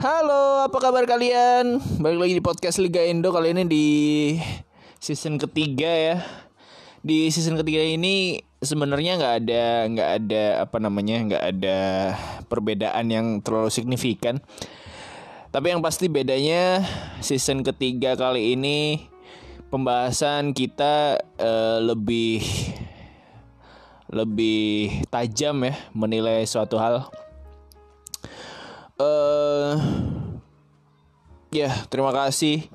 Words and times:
Halo, 0.00 0.64
apa 0.64 0.80
kabar 0.80 1.04
kalian? 1.04 1.76
Balik 2.00 2.24
lagi 2.24 2.32
di 2.32 2.40
podcast 2.40 2.80
Liga 2.80 3.04
Indo 3.04 3.36
kali 3.36 3.52
ini 3.52 3.68
di 3.68 3.86
season 4.96 5.36
ketiga 5.36 5.92
ya. 5.92 6.16
Di 7.04 7.28
season 7.28 7.60
ketiga 7.60 7.84
ini 7.84 8.40
sebenarnya 8.64 9.20
nggak 9.20 9.34
ada 9.44 9.64
nggak 9.92 10.10
ada 10.24 10.44
apa 10.64 10.80
namanya 10.80 11.16
nggak 11.28 11.44
ada 11.52 11.78
perbedaan 12.48 13.12
yang 13.12 13.26
terlalu 13.44 13.68
signifikan. 13.68 14.40
Tapi 15.52 15.76
yang 15.76 15.84
pasti 15.84 16.08
bedanya 16.08 16.80
season 17.20 17.60
ketiga 17.60 18.16
kali 18.16 18.56
ini 18.56 19.04
pembahasan 19.68 20.56
kita 20.56 21.20
uh, 21.36 21.76
lebih 21.76 22.40
lebih 24.08 25.04
tajam 25.12 25.60
ya 25.60 25.76
menilai 25.92 26.48
suatu 26.48 26.80
hal 26.80 27.12
uh, 29.00 29.74
ya 31.48 31.72
terima 31.88 32.12
kasih 32.12 32.68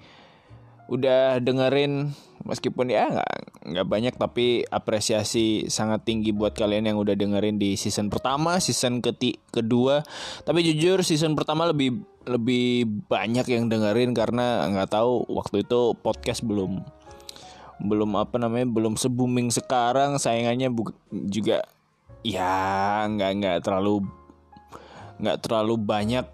udah 0.89 1.38
dengerin. 1.41 2.13
Meskipun 2.45 2.93
ya 2.93 3.09
nggak 3.09 3.34
nggak 3.73 3.88
banyak 3.89 4.13
tapi 4.21 4.62
apresiasi 4.70 5.65
sangat 5.65 6.05
tinggi 6.05 6.29
buat 6.29 6.54
kalian 6.54 6.85
yang 6.93 7.01
udah 7.01 7.17
dengerin 7.17 7.57
di 7.57 7.73
season 7.73 8.13
pertama 8.13 8.62
season 8.62 9.01
keti 9.01 9.41
kedua. 9.49 10.05
Tapi 10.45 10.62
jujur 10.62 11.01
season 11.01 11.34
pertama 11.34 11.65
lebih 11.65 12.05
lebih 12.29 12.85
banyak 13.10 13.49
yang 13.49 13.65
dengerin 13.65 14.13
karena 14.13 14.65
nggak 14.70 14.93
tahu 14.93 15.26
waktu 15.29 15.65
itu 15.65 15.98
podcast 16.05 16.45
belum 16.45 16.85
belum 17.82 18.13
apa 18.15 18.37
namanya 18.37 18.70
belum 18.70 18.93
se 18.95 19.10
booming 19.10 19.51
sekarang 19.51 20.15
sayangannya 20.21 20.70
juga 21.27 21.65
ya 22.21 23.04
nggak 23.10 23.32
nggak 23.41 23.57
terlalu 23.65 24.05
nggak 25.20 25.40
terlalu 25.46 25.76
banyak. 25.80 26.26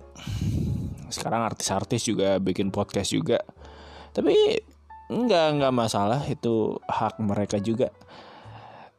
Sekarang 1.12 1.44
artis-artis 1.44 2.08
juga 2.08 2.40
bikin 2.40 2.72
podcast 2.72 3.12
juga. 3.12 3.44
Tapi 4.12 4.60
nggak 5.12 5.48
nggak 5.60 5.74
masalah 5.76 6.24
itu 6.28 6.80
hak 6.88 7.20
mereka 7.20 7.60
juga. 7.60 7.92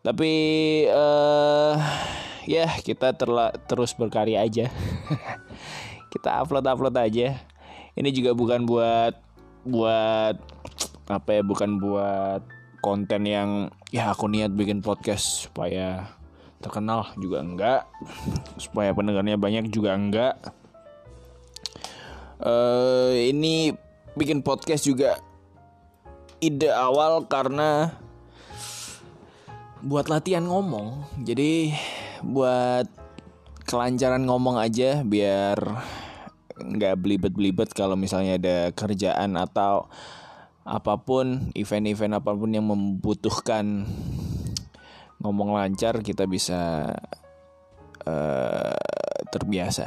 Tapi 0.03 0.33
uh, 0.91 1.79
ya 2.45 2.67
kita 2.83 3.15
terla 3.15 3.55
terus 3.71 3.95
berkarya 3.95 4.43
aja. 4.43 4.67
Kita 6.13 6.45
upload 6.45 6.69
upload 6.69 6.93
aja. 7.01 7.41
Ini 7.97 8.09
juga 8.13 8.37
bukan 8.37 8.69
buat 8.69 9.17
buat 9.65 10.37
apa 11.09 11.41
ya 11.41 11.43
bukan 11.47 11.81
buat 11.81 12.43
konten 12.83 13.25
yang 13.25 13.71
ya 13.95 14.11
aku 14.13 14.27
niat 14.27 14.53
bikin 14.53 14.83
podcast 14.83 15.49
supaya 15.49 16.13
terkenal 16.63 17.11
juga 17.19 17.43
enggak 17.43 17.81
supaya 18.57 18.95
pendengarnya 18.95 19.35
banyak 19.35 19.69
juga 19.69 19.99
enggak. 19.99 20.35
Uh, 22.43 23.15
ini 23.19 23.75
bikin 24.15 24.43
podcast 24.43 24.87
juga 24.87 25.19
ide 26.43 26.71
awal 26.71 27.27
karena 27.27 27.95
buat 29.83 30.07
latihan 30.07 30.47
ngomong. 30.47 31.07
Jadi 31.27 31.75
buat 32.23 32.87
kelancaran 33.67 34.23
ngomong 34.27 34.59
aja 34.59 35.03
biar 35.03 35.59
nggak 36.63 36.99
belibet-belibet 36.99 37.75
kalau 37.75 37.99
misalnya 37.99 38.39
ada 38.39 38.57
kerjaan 38.71 39.35
atau 39.35 39.91
apa 40.63 40.95
pun 41.03 41.51
event-event 41.59 42.23
apa 42.23 42.31
pun 42.39 42.51
yang 42.55 42.67
membutuhkan 42.71 43.83
ngomong 45.23 45.55
lancar 45.55 46.03
kita 46.03 46.27
bisa 46.27 46.91
uh, 48.05 48.77
terbiasa. 49.31 49.87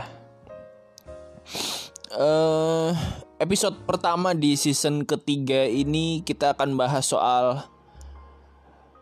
Uh, 2.15 2.95
episode 3.43 3.83
pertama 3.83 4.31
di 4.31 4.55
season 4.55 5.03
ketiga 5.03 5.67
ini 5.67 6.23
kita 6.23 6.55
akan 6.55 6.79
bahas 6.79 7.03
soal 7.11 7.67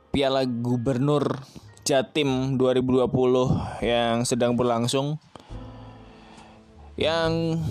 Piala 0.10 0.50
Gubernur 0.50 1.46
Jatim 1.86 2.58
2020 2.58 3.06
yang 3.86 4.26
sedang 4.26 4.58
berlangsung. 4.58 5.22
Yang 6.98 7.62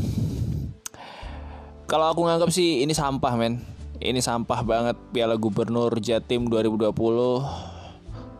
kalau 1.90 2.14
aku 2.14 2.22
nganggap 2.22 2.54
sih 2.54 2.86
ini 2.86 2.94
sampah 2.94 3.34
men. 3.34 3.62
Ini 4.02 4.18
sampah 4.18 4.66
banget 4.66 4.98
Piala 5.14 5.38
Gubernur 5.38 5.94
Jatim 6.02 6.50
2020 6.50 7.71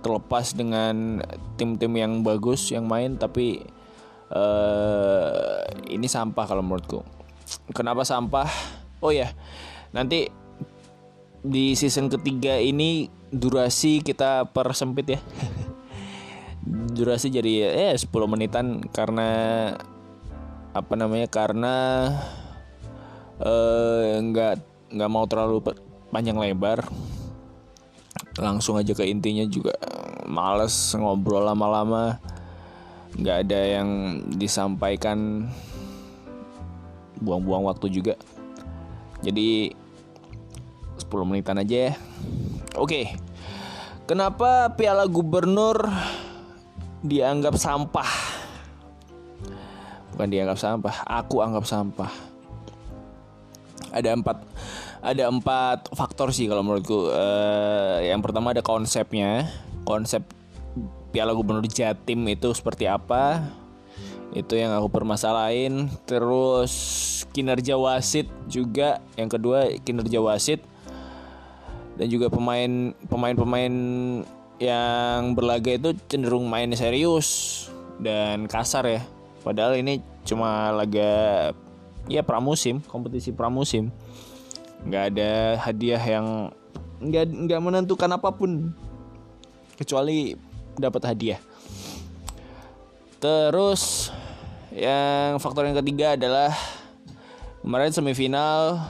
terlepas 0.03 0.53
dengan 0.53 1.23
tim-tim 1.57 1.95
yang 1.95 2.27
bagus 2.27 2.75
yang 2.75 2.85
main 2.91 3.15
tapi 3.17 3.63
uh, 4.35 5.63
ini 5.87 6.11
sampah 6.11 6.45
kalau 6.45 6.61
menurutku. 6.61 7.01
Kenapa 7.71 8.03
sampah? 8.03 8.49
Oh 8.99 9.15
ya, 9.15 9.31
nanti 9.95 10.27
di 11.43 11.75
season 11.75 12.07
ketiga 12.11 12.59
ini 12.59 13.07
durasi 13.31 14.03
kita 14.03 14.51
persempit 14.51 15.07
ya. 15.07 15.21
durasi 16.97 17.27
jadi 17.35 17.75
eh 17.91 17.95
10 17.99 18.07
menitan 18.27 18.83
karena 18.91 19.29
apa 20.73 20.95
namanya? 20.97 21.29
Karena 21.29 21.75
eh, 23.43 24.23
nggak 24.23 24.55
nggak 24.93 25.11
mau 25.11 25.25
terlalu 25.27 25.75
panjang 26.13 26.39
lebar 26.39 26.87
langsung 28.41 28.81
aja 28.81 28.97
ke 28.97 29.05
intinya 29.05 29.45
juga 29.45 29.77
males 30.25 30.73
ngobrol 30.97 31.45
lama-lama. 31.45 32.17
Nggak 33.13 33.37
ada 33.49 33.61
yang 33.61 33.89
disampaikan. 34.33 35.49
Buang-buang 37.21 37.69
waktu 37.69 37.87
juga. 37.93 38.15
Jadi 39.23 39.71
10 40.99 41.29
menitan 41.29 41.61
aja 41.61 41.93
ya. 41.93 41.95
Oke. 42.81 43.15
Kenapa 44.09 44.73
piala 44.75 45.07
gubernur 45.07 45.87
dianggap 47.05 47.55
sampah? 47.55 48.11
Bukan 50.13 50.29
dianggap 50.29 50.59
sampah 50.59 51.07
aku 51.07 51.41
anggap 51.41 51.65
sampah. 51.65 52.11
Ada 53.93 54.17
empat 54.17 54.41
ada 55.03 55.27
empat 55.27 55.91
faktor 55.93 56.31
sih 56.31 56.47
kalau 56.47 56.63
menurutku. 56.63 57.11
Uh, 57.11 57.99
yang 58.07 58.23
pertama 58.23 58.55
ada 58.55 58.63
konsepnya, 58.63 59.51
konsep 59.83 60.23
Piala 61.11 61.35
Gubernur 61.35 61.67
Jatim 61.67 62.23
itu 62.31 62.55
seperti 62.55 62.87
apa? 62.87 63.43
Itu 64.33 64.55
yang 64.57 64.73
aku 64.73 64.89
permasalahin. 64.89 65.91
Terus 66.07 66.73
kinerja 67.35 67.75
wasit 67.77 68.31
juga. 68.47 69.03
Yang 69.19 69.29
kedua 69.37 69.59
kinerja 69.83 70.23
wasit 70.23 70.63
dan 71.99 72.09
juga 72.09 72.33
pemain 72.33 72.97
pemain-pemain 73.11 73.75
yang 74.63 75.35
berlaga 75.35 75.77
itu 75.77 75.99
cenderung 76.07 76.47
main 76.47 76.71
serius 76.79 77.69
dan 77.99 78.47
kasar 78.47 78.87
ya. 78.87 79.03
Padahal 79.43 79.75
ini 79.77 79.99
cuma 80.23 80.71
laga 80.71 81.51
ya 82.07 82.23
pramusim, 82.23 82.79
kompetisi 82.87 83.35
pramusim 83.35 83.91
nggak 84.83 85.05
ada 85.15 85.31
hadiah 85.63 86.03
yang 86.03 86.51
nggak 87.03 87.27
nggak 87.49 87.61
menentukan 87.63 88.11
apa 88.11 88.31
pun. 88.35 88.75
Kecuali 89.79 90.35
dapat 90.79 91.03
hadiah. 91.11 91.41
Terus 93.23 94.11
yang 94.75 95.39
faktor 95.39 95.69
yang 95.69 95.79
ketiga 95.79 96.19
adalah 96.19 96.51
kemarin 97.63 97.95
semifinal 97.95 98.83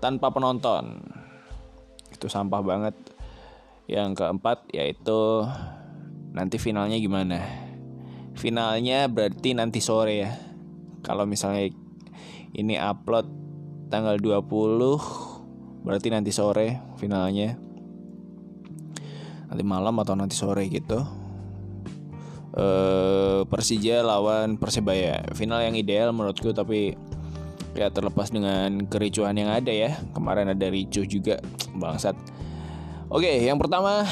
tanpa 0.00 0.28
penonton. 0.28 1.00
Itu 2.12 2.28
sampah 2.28 2.60
banget. 2.64 2.96
Yang 3.88 4.20
keempat 4.20 4.68
yaitu 4.76 5.48
nanti 6.36 6.60
finalnya 6.60 7.00
gimana? 7.00 7.40
Finalnya 8.36 9.08
berarti 9.08 9.56
nanti 9.56 9.80
sore 9.80 10.14
ya. 10.20 10.32
Kalau 11.00 11.24
misalnya 11.24 11.72
ini 12.52 12.76
upload 12.76 13.26
tanggal 13.88 14.20
20 14.20 15.27
berarti 15.88 16.12
nanti 16.12 16.28
sore 16.28 16.84
finalnya. 17.00 17.56
Nanti 19.48 19.64
malam 19.64 19.96
atau 20.04 20.12
nanti 20.12 20.36
sore 20.36 20.68
gitu. 20.68 21.00
Uh, 22.52 23.48
Persija 23.48 24.04
lawan 24.04 24.60
Persebaya. 24.60 25.24
Final 25.32 25.64
yang 25.64 25.72
ideal 25.80 26.12
menurutku 26.12 26.52
tapi 26.52 26.92
ya 27.72 27.88
terlepas 27.88 28.28
dengan 28.28 28.84
kericuhan 28.84 29.32
yang 29.32 29.48
ada 29.48 29.72
ya. 29.72 29.96
Kemarin 30.12 30.52
ada 30.52 30.68
ricuh 30.68 31.08
juga 31.08 31.40
bangsat. 31.72 32.12
Oke 33.08 33.40
yang 33.40 33.56
pertama 33.56 34.04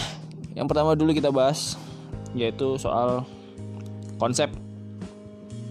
yang 0.56 0.64
pertama 0.64 0.96
dulu 0.96 1.12
kita 1.12 1.28
bahas 1.28 1.76
yaitu 2.32 2.80
soal 2.80 3.28
konsep 4.16 4.48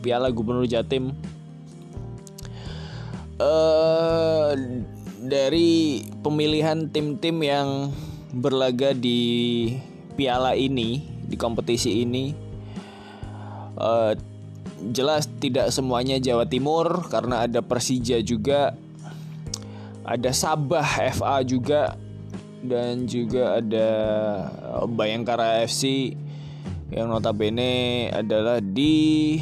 Piala 0.05 0.29
Gubernur 0.29 0.69
Jatim. 0.69 1.17
Uh, 3.41 4.53
dari 5.19 6.03
pemilihan 6.23 6.91
tim-tim 6.91 7.39
yang 7.43 7.91
berlaga 8.35 8.91
di 8.91 9.71
piala 10.15 10.55
ini 10.55 11.03
di 11.25 11.35
kompetisi 11.39 12.03
ini 12.03 12.35
uh, 13.79 14.11
jelas 14.91 15.27
tidak 15.39 15.71
semuanya 15.71 16.19
Jawa 16.19 16.43
Timur 16.43 17.07
karena 17.07 17.47
ada 17.47 17.63
Persija 17.63 18.19
juga 18.19 18.75
ada 20.05 20.31
Sabah 20.35 20.85
FA 21.15 21.41
juga 21.41 21.95
dan 22.65 23.05
juga 23.09 23.61
ada 23.61 23.89
Bayangkara 24.85 25.65
FC 25.65 26.13
yang 26.93 27.09
notabene 27.09 28.07
adalah 28.13 28.61
di 28.61 29.37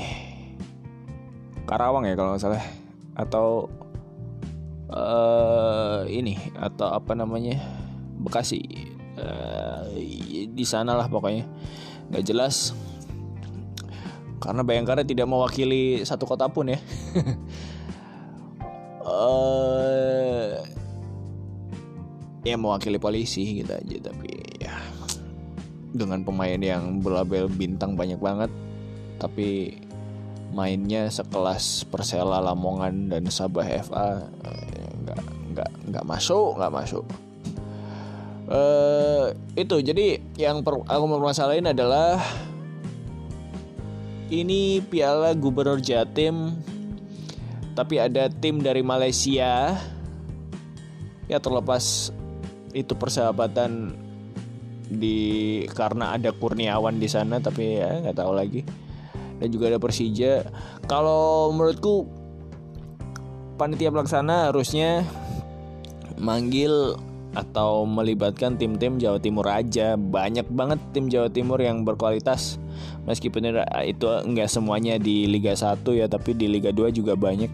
Karawang 1.67 2.07
ya 2.07 2.15
kalau 2.15 2.35
nggak 2.35 2.43
salah. 2.43 2.63
Atau 3.15 3.71
uh, 4.93 6.05
ini 6.07 6.37
atau 6.55 6.93
apa 6.93 7.17
namanya 7.17 7.59
Bekasi. 8.23 8.61
Uh, 9.13 9.93
di 10.47 10.65
sana 10.65 10.95
lah 10.95 11.11
pokoknya. 11.11 11.43
Nggak 12.13 12.23
jelas. 12.23 12.71
Karena 14.39 14.63
Bayangkara 14.63 15.03
tidak 15.03 15.27
mewakili 15.27 16.03
satu 16.07 16.23
kota 16.23 16.47
pun 16.47 16.71
ya. 16.71 16.79
Uh, 19.03 20.55
ya 22.47 22.59
mewakili 22.59 22.99
polisi 22.99 23.63
gitu 23.63 23.71
aja 23.71 23.97
tapi 24.11 24.31
ya 24.59 24.75
dengan 25.95 26.27
pemain 26.27 26.59
yang 26.59 26.99
berlabel 26.99 27.47
bintang 27.47 27.95
banyak 27.95 28.19
banget 28.19 28.51
tapi 29.15 29.79
mainnya 30.51 31.07
sekelas 31.07 31.87
Persela 31.87 32.43
Lamongan 32.43 33.07
dan 33.07 33.31
Sabah 33.31 33.63
FA 33.87 34.27
nggak 35.63 35.71
nggak 35.95 36.06
masuk 36.06 36.60
nggak 36.60 36.74
masuk 36.75 37.06
uh, 38.51 39.31
itu 39.56 39.75
jadi 39.80 40.19
yang 40.36 40.60
per, 40.60 40.83
aku 40.83 41.06
permasalahin 41.07 41.71
adalah 41.71 42.19
ini 44.27 44.83
Piala 44.83 45.31
Gubernur 45.31 45.80
Jatim 45.80 46.60
tapi 47.74 47.98
ada 47.98 48.27
tim 48.27 48.60
dari 48.60 48.83
Malaysia 48.83 49.80
ya 51.31 51.38
terlepas 51.39 52.12
itu 52.75 52.92
persahabatan 52.92 53.95
di 54.92 55.63
karena 55.71 56.19
ada 56.19 56.36
Kurniawan 56.36 57.00
di 57.00 57.07
sana 57.07 57.39
tapi 57.39 57.80
ya 57.80 58.04
nggak 58.04 58.18
tahu 58.19 58.33
lagi 58.36 58.62
dan 59.44 59.48
juga 59.51 59.75
ada 59.75 59.80
Persija. 59.81 60.48
Kalau 60.88 61.51
menurutku 61.51 62.07
panitia 63.60 63.92
pelaksana 63.92 64.48
harusnya 64.48 65.04
manggil 66.18 66.98
atau 67.33 67.89
melibatkan 67.89 68.56
tim-tim 68.62 69.01
Jawa 69.01 69.18
Timur 69.18 69.45
aja. 69.50 69.98
Banyak 69.98 70.48
banget 70.54 70.80
tim 70.94 71.10
Jawa 71.10 71.30
Timur 71.33 71.57
yang 71.57 71.81
berkualitas. 71.81 72.62
Meskipun 73.10 73.50
itu 73.83 74.07
enggak 74.24 74.50
semuanya 74.50 75.01
di 75.01 75.25
Liga 75.25 75.57
1 75.57 75.81
ya, 75.98 76.06
tapi 76.06 76.38
di 76.38 76.45
Liga 76.45 76.69
2 76.69 76.94
juga 76.94 77.18
banyak. 77.18 77.50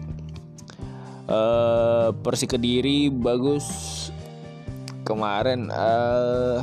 Uh, 1.30 2.10
Persi 2.26 2.50
Kediri 2.50 3.06
bagus 3.06 3.66
kemarin 5.06 5.70
uh, 5.70 6.58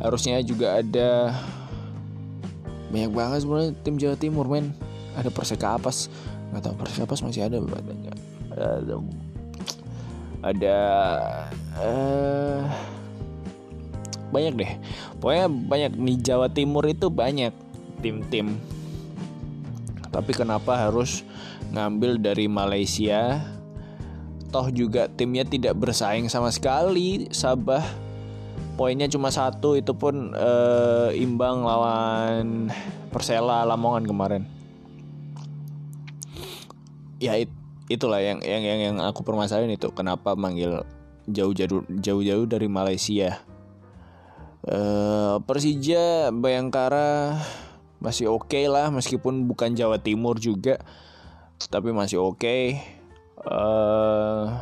harusnya 0.00 0.40
juga 0.40 0.80
ada 0.80 1.36
banyak 2.88 3.12
banget 3.12 3.38
sebenarnya 3.44 3.72
tim 3.84 3.96
Jawa 4.00 4.16
Timur 4.16 4.48
men 4.48 4.72
ada 5.12 5.28
Persekapas 5.28 6.08
nggak 6.52 6.62
tahu 6.64 6.74
Persekapas 6.80 7.20
masih 7.20 7.48
ada 7.48 7.60
ada 8.56 8.96
ada, 10.54 10.78
uh, 11.82 12.62
banyak 14.30 14.54
deh. 14.54 14.72
Pokoknya 15.18 15.46
banyak 15.48 15.92
di 15.96 16.14
Jawa 16.20 16.46
Timur 16.52 16.84
itu 16.86 17.10
banyak 17.10 17.50
tim-tim. 18.04 18.58
Tapi 20.12 20.32
kenapa 20.32 20.88
harus 20.88 21.26
ngambil 21.72 22.20
dari 22.20 22.46
Malaysia? 22.46 23.42
Toh 24.52 24.70
juga 24.70 25.10
timnya 25.10 25.42
tidak 25.42 25.76
bersaing 25.76 26.30
sama 26.30 26.54
sekali. 26.54 27.28
Sabah 27.34 27.82
poinnya 28.76 29.08
cuma 29.08 29.32
satu 29.32 29.74
itu 29.74 29.96
pun 29.96 30.36
uh, 30.36 31.08
imbang 31.16 31.64
lawan 31.64 32.68
Persela 33.10 33.64
Lamongan 33.64 34.04
kemarin. 34.04 34.42
Ya 37.16 37.32
it, 37.40 37.48
itulah 37.86 38.18
yang 38.18 38.42
yang 38.42 38.62
yang 38.62 38.80
yang 38.82 38.96
aku 38.98 39.22
permasalahin 39.22 39.74
itu 39.74 39.90
kenapa 39.94 40.34
manggil 40.34 40.82
jauh-jauh 41.30 41.86
jauh-jauh 41.90 42.46
dari 42.46 42.66
Malaysia 42.66 43.42
uh, 44.66 45.38
Persija 45.42 46.34
Bayangkara 46.34 47.38
masih 48.02 48.30
oke 48.30 48.50
okay 48.50 48.66
lah 48.66 48.90
meskipun 48.90 49.46
bukan 49.46 49.72
Jawa 49.74 50.02
Timur 50.02 50.38
juga 50.38 50.82
tapi 51.70 51.94
masih 51.94 52.20
oke 52.20 52.42
okay. 52.42 52.62
uh, 53.46 54.60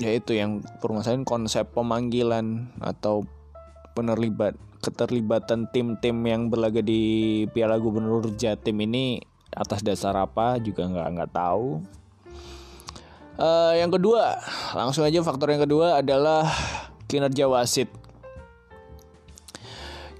eh, 0.00 0.08
ya 0.08 0.10
itu 0.10 0.34
yang 0.34 0.64
permasalahan 0.82 1.22
konsep 1.22 1.70
pemanggilan 1.70 2.74
atau 2.82 3.22
penerlibat 3.94 4.58
keterlibatan 4.82 5.70
tim-tim 5.70 6.18
yang 6.26 6.50
berlaga 6.50 6.82
di 6.82 7.44
Piala 7.54 7.78
Gubernur 7.78 8.26
Jatim 8.34 8.82
ini 8.84 9.33
atas 9.54 9.80
dasar 9.80 10.14
apa 10.18 10.58
juga 10.58 10.86
nggak 10.86 11.08
nggak 11.14 11.30
tahu. 11.32 11.82
Uh, 13.34 13.74
yang 13.74 13.90
kedua, 13.90 14.38
langsung 14.78 15.02
aja 15.02 15.18
faktor 15.26 15.50
yang 15.50 15.62
kedua 15.66 15.98
adalah 15.98 16.46
kinerja 17.10 17.50
wasit. 17.50 17.90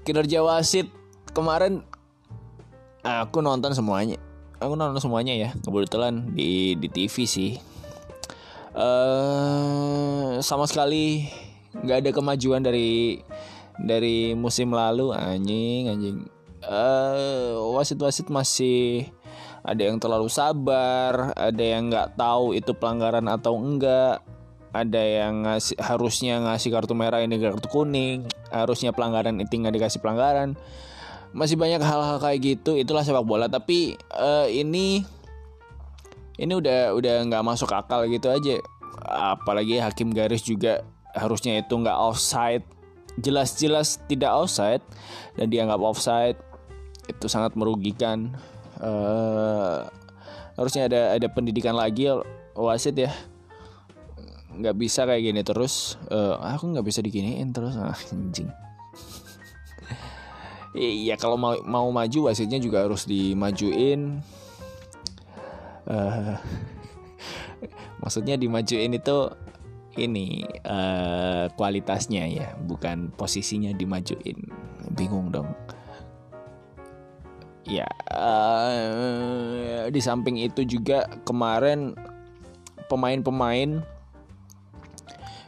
Kinerja 0.03 0.43
wasit 0.43 0.91
kemarin 1.31 1.83
aku 3.03 3.39
nonton 3.39 3.71
semuanya. 3.71 4.19
Aku 4.59 4.75
nonton 4.75 4.99
semuanya 4.99 5.35
ya, 5.35 5.49
kebetulan 5.63 6.35
di 6.35 6.75
di 6.75 6.87
TV 6.91 7.27
sih 7.27 7.75
uh, 8.75 10.37
sama 10.43 10.67
sekali 10.67 11.31
nggak 11.75 11.97
ada 12.05 12.11
kemajuan 12.11 12.61
dari 12.63 13.19
dari 13.79 14.35
musim 14.35 14.71
lalu 14.71 15.11
anjing 15.11 15.91
anjing 15.91 16.17
uh, 16.63 17.59
wasit-wasit 17.75 18.27
masih 18.31 19.07
ada 19.65 19.81
yang 19.81 19.97
terlalu 19.97 20.29
sabar 20.29 21.33
ada 21.33 21.63
yang 21.65 21.89
nggak 21.89 22.13
tahu 22.13 22.53
itu 22.53 22.77
pelanggaran 22.77 23.25
atau 23.25 23.57
enggak. 23.57 24.21
Ada 24.75 25.01
yang 25.01 25.47
ngasih 25.47 25.79
harusnya 25.79 26.35
ngasih 26.43 26.69
kartu 26.69 26.93
merah 26.93 27.23
ini 27.23 27.39
kartu 27.41 27.65
kuning. 27.71 28.29
Harusnya 28.53 28.93
pelanggaran 28.93 29.41
itu 29.41 29.57
nggak 29.57 29.73
dikasih 29.73 30.03
pelanggaran. 30.03 30.53
Masih 31.33 31.57
banyak 31.57 31.81
hal-hal 31.81 32.21
kayak 32.21 32.39
gitu 32.43 32.77
itulah 32.77 33.01
sepak 33.01 33.25
bola. 33.25 33.49
Tapi 33.49 33.97
uh, 34.13 34.45
ini 34.51 35.01
ini 36.37 36.53
udah 36.53 36.93
udah 36.93 37.15
nggak 37.25 37.43
masuk 37.43 37.71
akal 37.73 38.05
gitu 38.05 38.29
aja. 38.29 38.61
Apalagi 39.07 39.81
hakim 39.81 40.11
garis 40.13 40.45
juga 40.45 40.85
harusnya 41.17 41.63
itu 41.63 41.73
nggak 41.73 41.95
offside. 41.95 42.67
Jelas-jelas 43.17 44.03
tidak 44.11 44.35
offside 44.35 44.83
dan 45.39 45.47
dianggap 45.49 45.79
offside. 45.79 46.37
Itu 47.07 47.31
sangat 47.31 47.55
merugikan 47.55 48.35
uh, 48.81 49.87
harusnya 50.55 50.87
ada 50.87 51.01
ada 51.15 51.27
pendidikan 51.31 51.75
lagi 51.75 52.09
wasit 52.55 52.95
ya. 52.95 53.11
Nggak 54.55 54.75
bisa 54.79 55.03
kayak 55.03 55.23
gini 55.23 55.41
terus. 55.43 55.99
Uh, 56.07 56.39
aku 56.39 56.71
nggak 56.71 56.87
bisa 56.87 57.03
diginiin 57.03 57.51
terus. 57.51 57.75
Ah, 57.75 57.95
Iya 60.75 61.15
kalau 61.15 61.39
mau 61.39 61.55
mau 61.63 61.87
maju 61.87 62.27
wasitnya 62.27 62.59
juga 62.59 62.83
harus 62.83 63.07
dimajuin. 63.07 64.19
Uh, 65.87 66.35
maksudnya 68.03 68.35
dimajuin 68.35 68.91
itu 68.91 69.17
ini 69.95 70.43
uh, 70.67 71.47
kualitasnya 71.55 72.27
ya 72.27 72.47
bukan 72.59 73.15
posisinya 73.15 73.71
dimajuin. 73.71 74.51
Bingung 74.91 75.31
dong 75.31 75.47
ya 77.65 77.89
uh, 78.13 79.89
di 79.89 80.01
samping 80.01 80.37
itu 80.41 80.61
juga 80.65 81.09
kemarin 81.25 81.97
pemain-pemain 82.85 83.81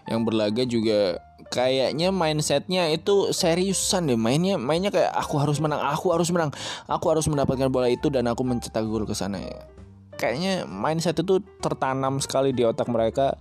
yang 0.07 0.21
berlaga 0.25 0.63
juga 0.65 1.21
kayaknya 1.47 2.11
mindsetnya 2.11 2.91
itu 2.91 3.31
seriusan 3.31 4.07
deh. 4.07 4.19
Mainnya 4.19 4.59
mainnya 4.59 4.91
kayak 4.91 5.11
aku 5.15 5.39
harus 5.39 5.59
menang 5.59 5.79
aku 5.83 6.11
harus 6.11 6.29
menang 6.31 6.51
aku 6.87 7.05
harus 7.11 7.27
mendapatkan 7.27 7.71
bola 7.71 7.87
itu 7.91 8.07
dan 8.11 8.27
aku 8.27 8.43
mencetak 8.43 8.83
gol 8.87 9.07
ke 9.07 9.15
sana. 9.15 9.39
Ya 9.39 9.67
kayaknya 10.17 10.65
mindset 10.65 11.21
itu 11.21 11.39
tertanam 11.61 12.19
sekali 12.19 12.51
di 12.51 12.65
otak 12.65 12.89
mereka. 12.89 13.37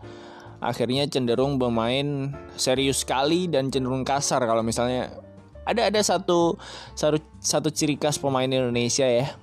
Akhirnya 0.56 1.04
cenderung 1.04 1.60
bermain 1.60 2.32
serius 2.56 3.04
sekali 3.04 3.44
dan 3.44 3.68
cenderung 3.68 4.08
kasar 4.08 4.40
kalau 4.44 4.64
misalnya 4.64 5.12
ada 5.66 5.90
ada 5.90 6.00
satu 6.00 6.54
satu 6.94 7.18
satu 7.42 7.68
ciri 7.74 7.98
khas 7.98 8.16
pemain 8.16 8.46
Indonesia 8.46 9.04
ya. 9.04 9.34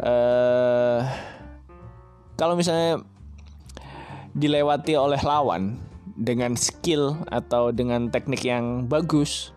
Uh, 0.00 1.06
kalau 2.34 2.58
misalnya 2.58 3.04
dilewati 4.34 4.98
oleh 4.98 5.22
lawan 5.22 5.78
dengan 6.18 6.58
skill 6.58 7.22
atau 7.30 7.70
dengan 7.70 8.10
teknik 8.10 8.42
yang 8.42 8.90
bagus 8.90 9.54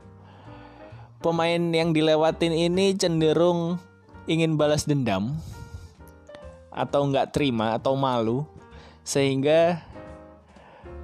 pemain 1.21 1.57
yang 1.73 1.93
dilewatin 1.93 2.53
ini 2.53 2.93
cenderung 2.93 3.81
ingin 4.29 4.57
balas 4.57 4.85
dendam 4.85 5.37
atau 6.69 7.09
nggak 7.09 7.33
terima 7.33 7.73
atau 7.73 7.97
malu 7.97 8.45
sehingga 9.01 9.81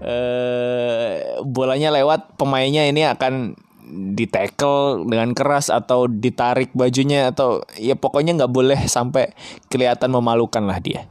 eh, 0.04 1.42
bolanya 1.42 1.90
lewat 1.90 2.38
pemainnya 2.38 2.86
ini 2.86 3.10
akan 3.10 3.58
di 3.94 4.26
tackle 4.26 5.06
dengan 5.06 5.32
keras 5.38 5.70
atau 5.70 6.10
ditarik 6.10 6.74
bajunya 6.74 7.30
atau 7.30 7.62
ya 7.78 7.94
pokoknya 7.94 8.34
nggak 8.36 8.54
boleh 8.54 8.80
sampai 8.90 9.32
kelihatan 9.70 10.10
memalukan 10.10 10.66
lah 10.66 10.82
dia. 10.82 11.06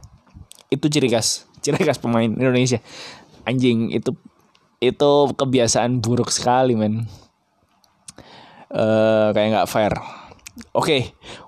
Itu 0.67 0.91
ciri 0.91 1.07
khas 1.07 1.47
ciri 1.63 1.79
khas 1.79 1.97
pemain 1.97 2.27
Indonesia. 2.27 2.83
Anjing 3.47 3.95
itu 3.95 4.11
itu 4.83 5.11
kebiasaan 5.39 6.03
buruk 6.03 6.27
sekali 6.29 6.75
men. 6.75 7.07
Uh, 8.73 9.31
kayak 9.31 9.49
nggak 9.55 9.69
fair. 9.71 9.93
Oke 10.75 10.75
okay. 10.75 11.01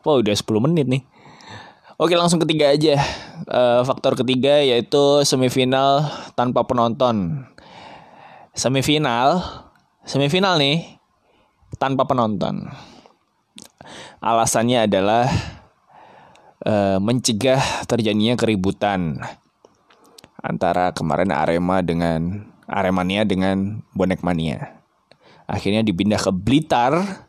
wow 0.08 0.24
udah 0.24 0.34
10 0.34 0.66
menit 0.66 0.88
nih. 0.88 1.04
Oke 2.00 2.16
langsung 2.16 2.40
ketiga 2.40 2.72
aja. 2.72 3.00
Uh, 3.48 3.84
Faktor 3.84 4.16
ketiga 4.16 4.64
yaitu 4.64 5.22
semifinal 5.28 6.08
tanpa 6.34 6.64
penonton. 6.64 7.48
Semifinal 8.56 9.66
Semifinal 10.06 10.62
nih 10.62 10.95
Tanpa 11.76 12.08
penonton 12.08 12.68
Alasannya 14.24 14.90
adalah 14.90 15.30
uh, 16.66 16.98
Mencegah 16.98 17.86
terjadinya 17.86 18.34
keributan 18.40 19.22
Antara 20.42 20.94
kemarin 20.96 21.34
Arema 21.36 21.84
dengan 21.86 22.50
Aremania 22.66 23.24
dengan 23.28 23.86
Bonek 23.94 24.26
Mania 24.26 24.82
Akhirnya 25.46 25.86
dipindah 25.86 26.18
ke 26.18 26.32
Blitar 26.34 27.26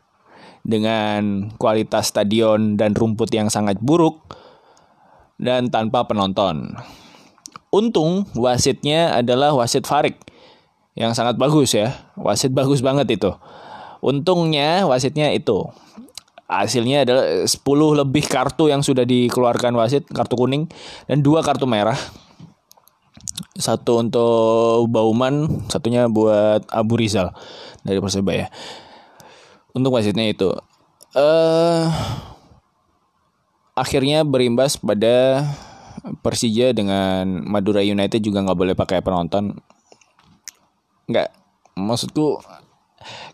Dengan 0.65 1.53
kualitas 1.55 2.11
stadion 2.11 2.75
dan 2.75 2.97
rumput 2.97 3.31
yang 3.31 3.47
sangat 3.47 3.79
buruk 3.79 4.27
dan 5.37 5.69
tanpa 5.69 6.05
penonton. 6.05 6.75
Untung 7.69 8.25
wasitnya 8.33 9.13
adalah 9.13 9.53
wasit 9.53 9.85
Farik 9.85 10.17
yang 10.97 11.13
sangat 11.13 11.37
bagus 11.37 11.77
ya. 11.77 11.93
Wasit 12.17 12.51
bagus 12.51 12.81
banget 12.81 13.05
itu. 13.13 13.31
Untungnya 14.01 14.85
wasitnya 14.85 15.33
itu. 15.33 15.67
Hasilnya 16.47 17.03
adalah 17.03 17.43
10 17.43 17.99
lebih 17.99 18.23
kartu 18.23 18.71
yang 18.71 18.79
sudah 18.79 19.03
dikeluarkan 19.03 19.75
wasit, 19.75 20.07
kartu 20.07 20.39
kuning 20.39 20.71
dan 21.03 21.19
dua 21.19 21.43
kartu 21.43 21.67
merah. 21.67 21.99
Satu 23.59 23.99
untuk 23.99 24.87
Bauman, 24.87 25.67
satunya 25.67 26.07
buat 26.07 26.63
Abu 26.71 26.95
Rizal 26.95 27.35
dari 27.83 27.99
Persebaya. 27.99 28.47
Untuk 29.75 29.91
wasitnya 29.91 30.23
itu. 30.23 30.55
Eh 31.11 31.19
uh, 31.19 31.85
akhirnya 33.77 34.25
berimbas 34.25 34.79
pada 34.81 35.45
Persija 36.23 36.71
dengan 36.71 37.43
Madura 37.45 37.83
United 37.83 38.23
juga 38.23 38.41
nggak 38.41 38.57
boleh 38.57 38.75
pakai 38.77 39.03
penonton. 39.03 39.53
Nggak, 41.07 41.29
maksudku 41.75 42.39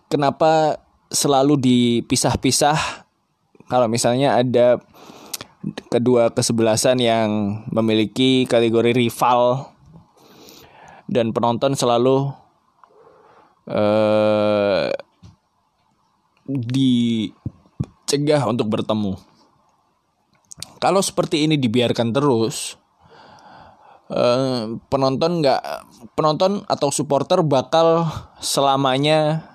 kenapa 0.09 0.81
selalu 1.13 1.59
dipisah-pisah 1.59 3.03
kalau 3.69 3.87
misalnya 3.87 4.37
ada 4.37 4.81
kedua 5.87 6.33
kesebelasan 6.33 6.99
yang 6.99 7.63
memiliki 7.71 8.43
kategori 8.43 8.91
rival 8.91 9.71
dan 11.07 11.31
penonton 11.31 11.77
selalu 11.77 12.35
uh, 13.71 14.91
dicegah 16.43 18.43
untuk 18.43 18.67
bertemu. 18.67 19.15
Kalau 20.83 20.99
seperti 20.99 21.47
ini 21.47 21.55
dibiarkan 21.55 22.11
terus, 22.11 22.75
eh, 24.11 24.67
penonton 24.91 25.39
nggak 25.39 25.61
penonton 26.13 26.67
atau 26.67 26.91
supporter 26.91 27.39
bakal 27.41 28.05
selamanya 28.43 29.52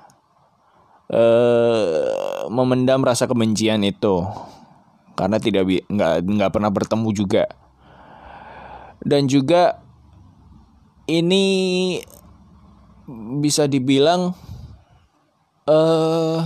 eh, 1.12 2.44
memendam 2.48 3.04
rasa 3.04 3.28
kebencian 3.28 3.84
itu. 3.84 4.24
Karena 5.18 5.42
tidak 5.42 5.66
nggak 5.66 6.14
nggak 6.24 6.52
pernah 6.54 6.70
bertemu 6.70 7.08
juga. 7.10 7.44
Dan 9.02 9.26
juga 9.26 9.82
ini 11.08 11.96
bisa 13.40 13.64
dibilang 13.64 14.36
eh 15.68 16.40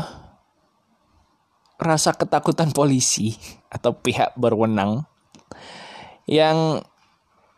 rasa 1.82 2.14
ketakutan 2.14 2.70
polisi 2.70 3.34
atau 3.74 3.90
pihak 3.98 4.38
berwenang 4.38 5.02
yang 6.30 6.78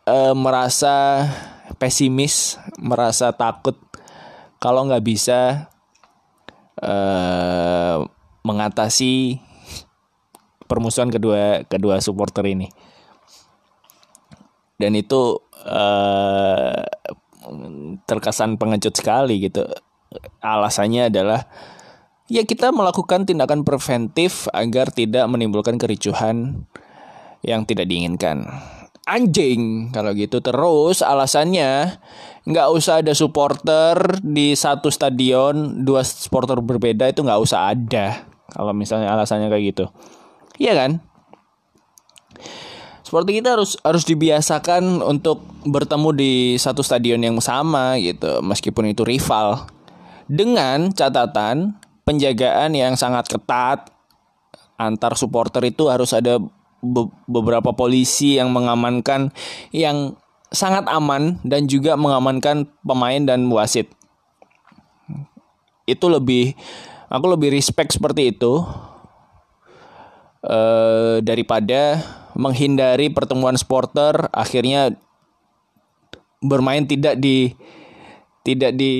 e, 0.08 0.16
merasa 0.32 1.28
pesimis, 1.76 2.56
merasa 2.80 3.36
takut 3.36 3.76
kalau 4.56 4.88
nggak 4.88 5.04
bisa 5.04 5.68
e, 6.84 6.98
mengatasi 8.44 9.40
permusuhan 10.68 11.08
kedua 11.08 11.64
kedua 11.64 12.04
supporter 12.04 12.44
ini. 12.44 12.68
Dan 14.76 14.92
itu 14.92 15.40
e, 15.64 15.84
terkesan 18.04 18.60
pengecut 18.60 18.92
sekali 18.92 19.40
gitu. 19.48 19.64
Alasannya 20.44 21.08
adalah 21.08 21.48
ya 22.28 22.44
kita 22.44 22.72
melakukan 22.72 23.24
tindakan 23.28 23.64
preventif 23.64 24.48
agar 24.52 24.92
tidak 24.92 25.24
menimbulkan 25.28 25.76
kericuhan 25.76 26.68
yang 27.44 27.68
tidak 27.68 27.88
diinginkan. 27.88 28.48
Anjing 29.04 29.92
kalau 29.92 30.16
gitu. 30.16 30.40
Terus 30.40 31.04
alasannya 31.04 32.00
nggak 32.44 32.68
usah 32.72 33.00
ada 33.00 33.12
supporter 33.12 34.20
di 34.20 34.52
satu 34.52 34.92
stadion 34.92 35.84
dua 35.84 36.04
supporter 36.04 36.60
berbeda 36.60 37.08
itu 37.08 37.24
nggak 37.24 37.40
usah 37.40 37.72
ada 37.72 38.28
kalau 38.52 38.76
misalnya 38.76 39.08
alasannya 39.12 39.48
kayak 39.48 39.64
gitu, 39.72 39.84
iya 40.60 40.76
kan? 40.76 41.00
Seperti 43.00 43.40
kita 43.40 43.56
harus 43.56 43.80
harus 43.80 44.04
dibiasakan 44.04 45.00
untuk 45.00 45.44
bertemu 45.64 46.08
di 46.12 46.32
satu 46.60 46.84
stadion 46.84 47.20
yang 47.24 47.40
sama 47.40 47.96
gitu 47.96 48.44
meskipun 48.44 48.92
itu 48.92 49.04
rival. 49.08 49.68
Dengan 50.28 50.92
catatan 50.92 51.80
penjagaan 52.04 52.76
yang 52.76 52.96
sangat 52.96 53.28
ketat 53.28 53.88
antar 54.76 55.16
supporter 55.16 55.64
itu 55.64 55.88
harus 55.88 56.12
ada 56.12 56.40
be 56.84 57.08
beberapa 57.24 57.72
polisi 57.72 58.36
yang 58.36 58.52
mengamankan 58.52 59.32
yang 59.72 60.14
sangat 60.52 60.86
aman 60.86 61.40
dan 61.42 61.66
juga 61.66 61.96
mengamankan 61.96 62.68
pemain 62.84 63.22
dan 63.24 63.48
wasit. 63.50 63.90
Itu 65.88 66.12
lebih 66.12 66.54
aku 67.08 67.26
lebih 67.34 67.52
respect 67.52 67.96
seperti 67.96 68.36
itu 68.36 68.62
uh, 70.44 71.18
daripada 71.20 72.00
menghindari 72.34 73.10
pertemuan 73.10 73.54
supporter 73.54 74.28
akhirnya 74.34 74.94
bermain 76.42 76.84
tidak 76.84 77.16
di 77.16 77.54
tidak 78.44 78.76
di 78.76 78.92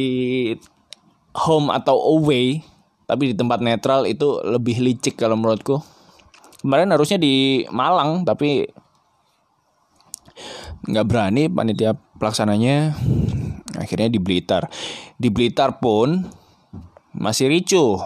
home 1.34 1.68
atau 1.68 1.98
away 2.16 2.62
tapi 3.04 3.32
di 3.32 3.34
tempat 3.36 3.60
netral 3.60 4.08
itu 4.08 4.40
lebih 4.46 4.80
licik 4.80 5.20
kalau 5.20 5.36
menurutku 5.36 5.82
kemarin 6.64 6.88
harusnya 6.96 7.20
di 7.20 7.68
Malang 7.68 8.24
tapi 8.24 8.64
nggak 10.88 11.06
berani 11.06 11.52
panitia 11.52 11.92
pelaksananya. 12.16 12.96
Akhirnya 13.76 14.08
di 14.08 14.16
Blitar. 14.16 14.72
Di 15.20 15.28
Blitar 15.28 15.76
pun 15.76 16.24
masih 17.12 17.52
ricu 17.52 18.00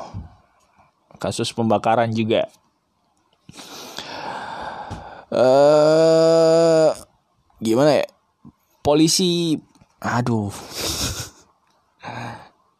kasus 1.22 1.54
pembakaran 1.54 2.10
juga. 2.10 2.50
Uh, 5.28 6.90
gimana 7.62 8.02
ya? 8.02 8.06
Polisi 8.82 9.54
aduh. 10.02 10.50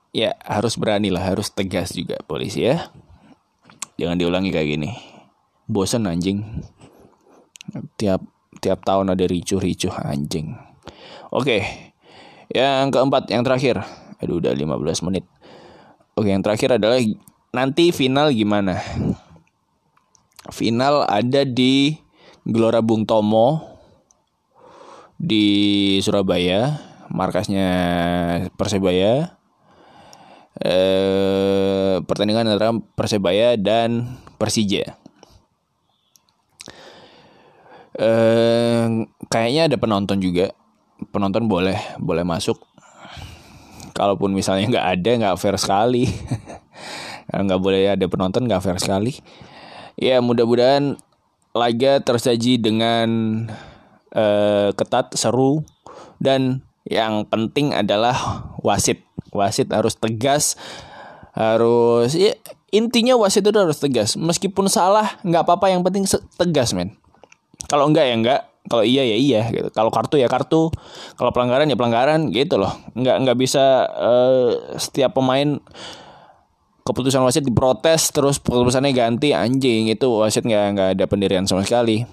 Ya 0.09 0.35
harus 0.43 0.75
berani 0.75 1.13
lah 1.13 1.21
harus 1.21 1.53
tegas 1.53 1.93
juga 1.93 2.17
polisi 2.25 2.65
ya. 2.65 2.91
Jangan 4.01 4.19
diulangi 4.19 4.51
kayak 4.51 4.69
gini 4.75 5.08
bosan 5.69 6.09
anjing. 6.09 6.65
Tiap 8.01 8.25
tiap 8.59 8.81
tahun 8.83 9.13
ada 9.13 9.25
ricuh-ricuh 9.29 9.93
anjing. 10.03 10.57
Oke 11.31 11.63
yang 12.49 12.89
keempat 12.89 13.29
yang 13.29 13.45
terakhir. 13.45 13.85
Aduh 14.19 14.41
udah 14.41 14.57
15 14.57 15.07
menit. 15.07 15.29
Oke 16.19 16.33
yang 16.33 16.43
terakhir 16.43 16.81
adalah 16.81 16.99
nanti 17.53 17.93
final 17.93 18.33
gimana? 18.33 18.81
Final 20.49 21.05
ada 21.05 21.45
di 21.45 21.95
Gelora 22.49 22.81
Bung 22.81 23.05
Tomo 23.05 23.77
di 25.21 25.99
Surabaya 26.01 26.89
markasnya 27.13 27.69
Persebaya. 28.55 29.37
Eh, 30.59 32.03
pertandingan 32.03 32.51
antara 32.51 32.75
Persebaya 32.95 33.55
dan 33.55 34.19
Persija. 34.37 34.99
Eh, 37.99 38.87
kayaknya 39.27 39.67
ada 39.67 39.77
penonton 39.77 40.23
juga. 40.23 40.55
Penonton 41.11 41.51
boleh 41.51 41.79
boleh 41.99 42.23
masuk. 42.23 42.63
Kalaupun 43.91 44.31
misalnya 44.31 44.71
nggak 44.71 44.87
ada 44.95 45.11
nggak 45.19 45.39
fair 45.43 45.59
sekali. 45.59 46.07
Nggak 47.29 47.61
boleh 47.61 47.93
ada 47.93 48.09
penonton 48.09 48.49
nggak 48.49 48.65
fair 48.65 48.81
sekali. 48.81 49.13
Ya 50.01 50.17
mudah-mudahan 50.25 50.97
laga 51.53 52.01
tersaji 52.01 52.57
dengan 52.57 53.09
eh, 54.17 54.73
ketat, 54.73 55.13
seru 55.13 55.61
dan 56.17 56.65
yang 56.89 57.29
penting 57.29 57.77
adalah 57.77 58.49
wasit. 58.65 59.05
Wasit 59.29 59.69
harus 59.69 59.93
tegas, 60.01 60.57
harus 61.37 62.17
ya, 62.17 62.33
intinya 62.73 63.13
wasit 63.21 63.45
itu 63.45 63.61
harus 63.61 63.77
tegas. 63.77 64.17
Meskipun 64.17 64.73
salah 64.73 65.21
nggak 65.21 65.45
apa-apa, 65.45 65.69
yang 65.69 65.85
penting 65.85 66.09
tegas 66.41 66.73
men. 66.73 66.97
Kalau 67.69 67.85
enggak 67.85 68.09
ya 68.09 68.15
enggak, 68.17 68.41
kalau 68.67 68.85
iya 68.85 69.05
ya 69.05 69.17
iya 69.17 69.41
gitu. 69.53 69.69
Kalau 69.71 69.93
kartu 69.93 70.17
ya 70.17 70.27
kartu, 70.27 70.73
kalau 71.21 71.31
pelanggaran 71.31 71.69
ya 71.69 71.77
pelanggaran 71.77 72.33
gitu 72.33 72.57
loh. 72.57 72.73
Enggak 72.97 73.17
enggak 73.21 73.37
bisa 73.37 73.85
uh, 73.93 74.77
setiap 74.81 75.13
pemain 75.13 75.61
keputusan 76.89 77.21
wasit 77.21 77.45
diprotes 77.45 78.09
terus 78.09 78.41
keputusannya 78.41 78.97
ganti 78.97 79.37
anjing 79.37 79.93
itu 79.93 80.09
wasit 80.09 80.49
nggak 80.49 80.65
nggak 80.73 80.89
ada 80.97 81.05
pendirian 81.05 81.45
sama 81.45 81.61
sekali. 81.61 82.09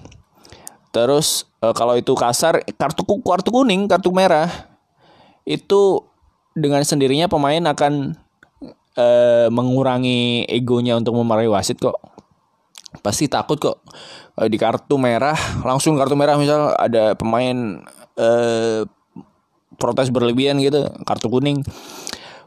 Terus 0.91 1.47
uh, 1.63 1.71
kalau 1.71 1.95
itu 1.95 2.11
kasar 2.15 2.59
kartu 2.75 3.07
kartu 3.23 3.49
kuning 3.51 3.87
kartu 3.87 4.11
merah 4.11 4.51
itu 5.47 6.03
dengan 6.55 6.83
sendirinya 6.83 7.27
pemain 7.31 7.63
akan 7.63 8.15
uh, 8.95 9.47
mengurangi 9.51 10.47
egonya 10.47 10.95
untuk 10.99 11.15
memarahi 11.15 11.51
wasit 11.51 11.79
kok 11.79 11.95
pasti 13.01 13.27
takut 13.31 13.57
kok 13.59 13.83
uh, 14.39 14.47
di 14.47 14.57
kartu 14.59 14.95
merah 14.99 15.35
langsung 15.63 15.95
kartu 15.95 16.13
merah 16.13 16.35
misal 16.39 16.75
ada 16.75 17.15
pemain 17.15 17.81
uh, 18.19 18.83
protes 19.75 20.09
berlebihan 20.09 20.57
gitu 20.63 20.87
kartu 21.03 21.27
kuning. 21.27 21.61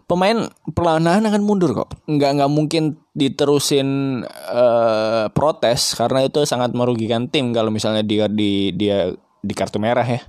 Pemain 0.08 0.48
perlahan 0.72 1.04
akan 1.04 1.42
mundur 1.44 1.76
kok. 1.76 1.92
Nggak 2.08 2.40
nggak 2.40 2.50
mungkin 2.52 2.96
diterusin 3.12 4.20
uh, 4.24 5.28
protes 5.36 5.92
karena 5.92 6.24
itu 6.24 6.48
sangat 6.48 6.72
merugikan 6.72 7.28
tim 7.28 7.52
kalau 7.52 7.68
misalnya 7.68 8.00
dia 8.00 8.24
di 8.24 8.72
dia 8.72 9.12
di 9.44 9.52
kartu 9.52 9.76
merah 9.76 10.08
ya. 10.08 10.24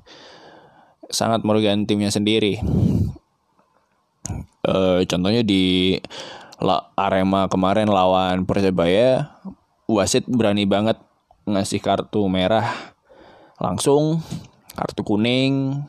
Sangat 1.07 1.47
merugikan 1.47 1.87
timnya 1.87 2.11
sendiri. 2.11 2.59
Uh, 4.67 5.07
contohnya 5.07 5.47
di 5.47 5.95
La 6.59 6.91
Arema 6.99 7.47
kemarin 7.47 7.87
lawan 7.87 8.43
Persebaya 8.43 9.39
wasit 9.89 10.29
berani 10.29 10.69
banget 10.69 11.01
ngasih 11.49 11.81
kartu 11.81 12.29
merah 12.29 12.93
langsung 13.57 14.21
kartu 14.77 15.01
kuning 15.01 15.81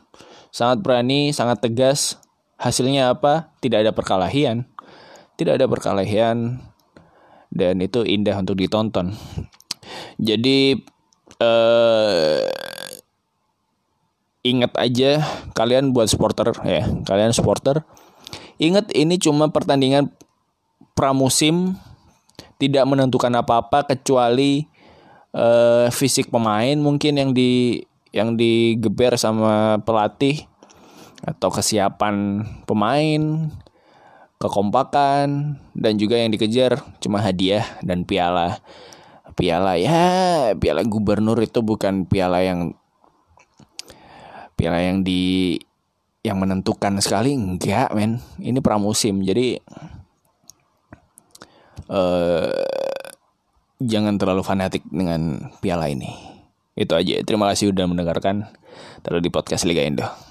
sangat 0.49 0.83
berani 0.83 1.31
sangat 1.31 1.63
tegas. 1.63 2.19
Hasilnya 2.61 3.09
apa? 3.09 3.49
Tidak 3.57 3.81
ada 3.81 3.89
perkelahian. 3.89 4.69
Tidak 5.33 5.57
ada 5.57 5.65
perkelahian. 5.65 6.61
Dan 7.49 7.81
itu 7.81 8.05
indah 8.05 8.37
untuk 8.37 8.53
ditonton. 8.53 9.17
Jadi 10.21 10.77
eh, 11.41 12.45
ingat 14.41 14.73
aja 14.77 15.21
kalian 15.53 15.93
buat 15.93 16.09
supporter 16.09 16.49
ya 16.65 16.81
kalian 17.05 17.29
supporter 17.29 17.85
ingat 18.57 18.89
ini 18.97 19.21
cuma 19.21 19.53
pertandingan 19.53 20.09
pramusim 20.97 21.77
tidak 22.61 22.85
menentukan 22.85 23.33
apa-apa 23.41 23.89
kecuali 23.89 24.69
uh, 25.33 25.89
fisik 25.89 26.29
pemain 26.29 26.77
mungkin 26.77 27.17
yang 27.17 27.31
di 27.33 27.81
yang 28.13 28.37
digeber 28.37 29.17
sama 29.17 29.81
pelatih 29.81 30.45
atau 31.25 31.49
kesiapan 31.49 32.45
pemain, 32.69 33.49
kekompakan 34.41 35.57
dan 35.73 35.93
juga 35.97 36.21
yang 36.21 36.29
dikejar 36.29 36.81
cuma 37.01 37.17
hadiah 37.17 37.65
dan 37.81 38.05
piala. 38.05 38.61
Piala 39.31 39.79
ya, 39.79 40.51
piala 40.59 40.83
gubernur 40.83 41.39
itu 41.39 41.63
bukan 41.63 42.03
piala 42.03 42.43
yang 42.43 42.75
piala 44.59 44.83
yang 44.83 45.07
di 45.07 45.55
yang 46.21 46.37
menentukan 46.37 46.99
sekali 46.99 47.33
enggak 47.33 47.95
men. 47.95 48.19
Ini 48.37 48.59
pramusim. 48.59 49.23
Jadi 49.23 49.55
eh 51.91 52.51
jangan 53.81 54.15
terlalu 54.15 54.41
fanatik 54.45 54.85
dengan 54.87 55.51
piala 55.59 55.91
ini. 55.91 56.09
Itu 56.77 56.95
aja. 56.95 57.19
Terima 57.27 57.51
kasih 57.51 57.75
sudah 57.75 57.85
mendengarkan. 57.89 58.47
Terlalu 59.03 59.27
di 59.27 59.31
podcast 59.33 59.67
Liga 59.67 59.83
Indo. 59.83 60.30